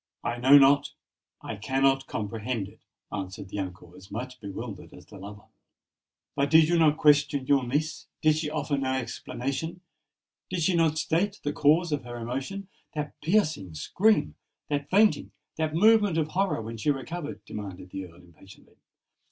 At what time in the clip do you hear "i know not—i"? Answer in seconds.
0.23-1.57